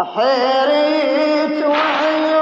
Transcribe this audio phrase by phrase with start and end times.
[0.00, 2.33] حيريت وعيت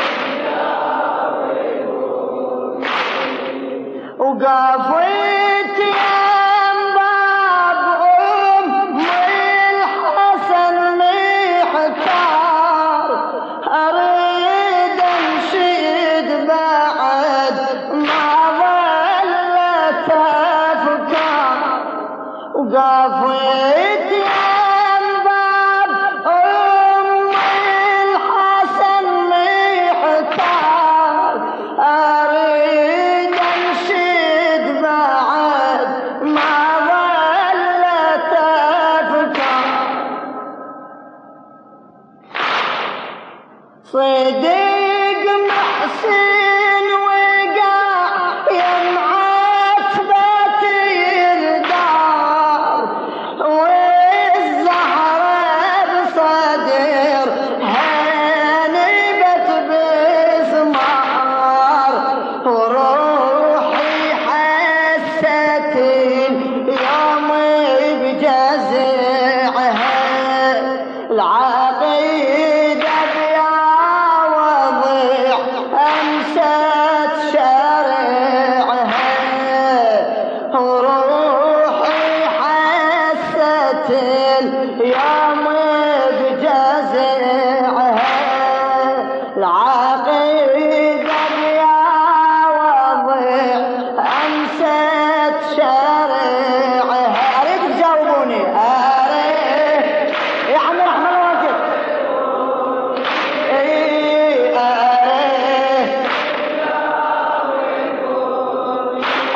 [4.20, 5.49] وقافوا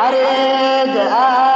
[0.03, 1.52] I Arega.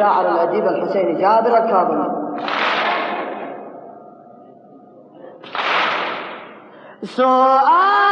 [0.00, 2.08] الشاعر الأديب الحسيني جابر الكاظمي.
[7.02, 8.09] سؤال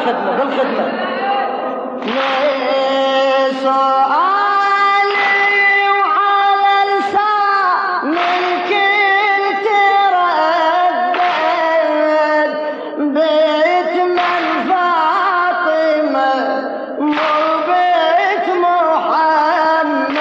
[0.00, 0.92] بالخدمة بالخدمة
[2.06, 5.00] ليس وعلى
[8.68, 9.66] كنت
[12.98, 16.32] بيت من فاطمة
[17.00, 17.32] مو
[17.66, 20.20] بيت محمد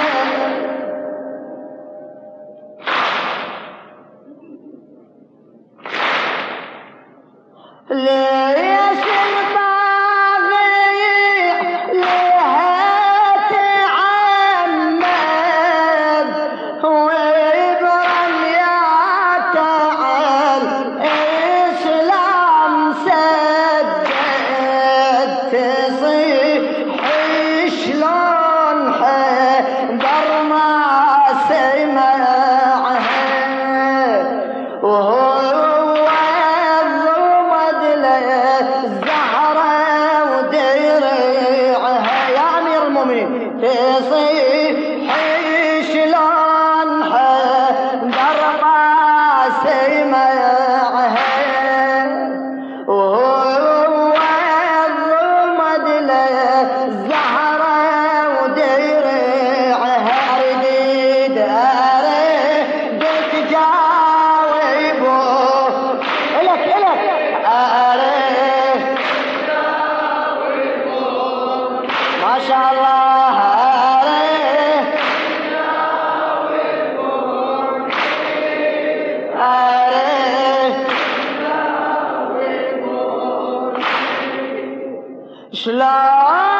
[85.51, 86.58] Shalom.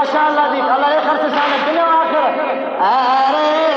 [0.00, 2.30] ما شاء الله بيك الله يخرس سنة الدنيا وآخرة.
[2.80, 3.70] آري.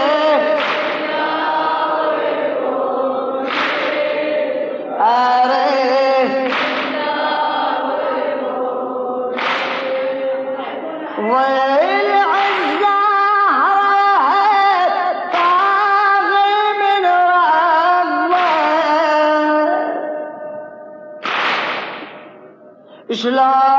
[23.24, 23.74] شلون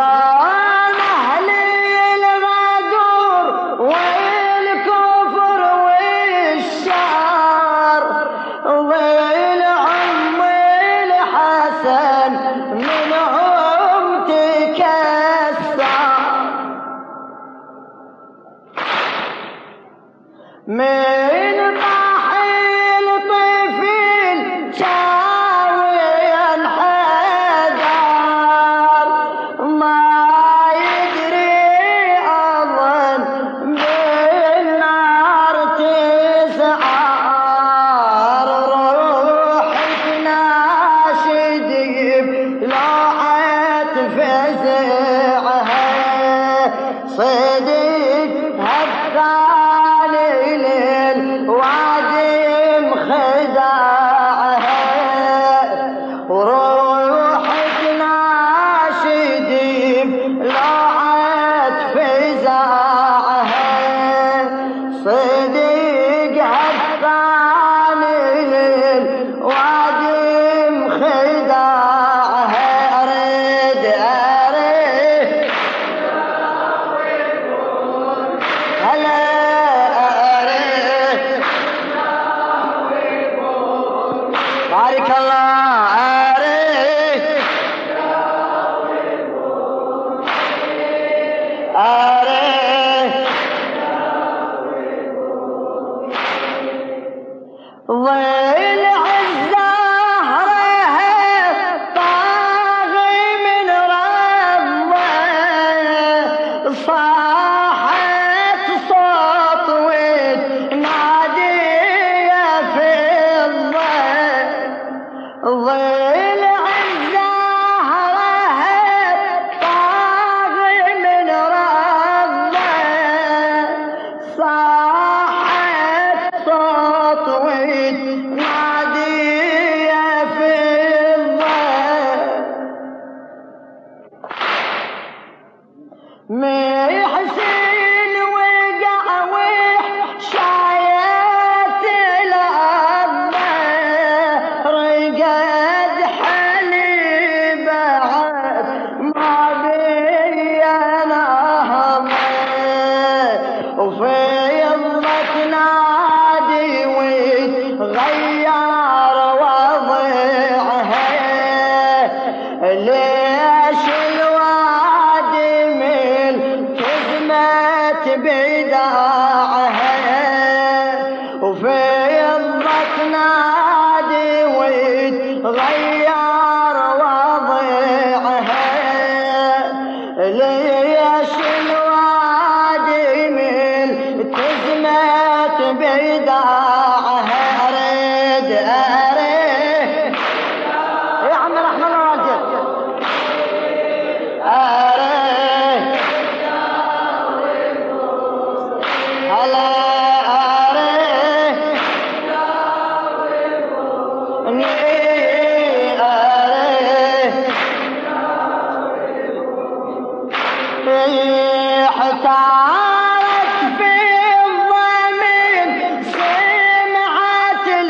[0.00, 0.29] Allah.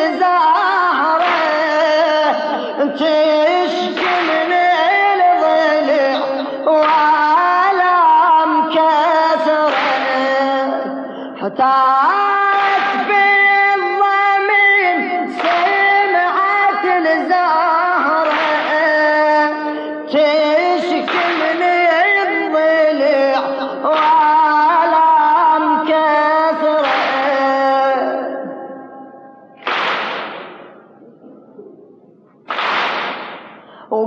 [0.01, 0.40] le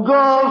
[0.04, 0.43] go.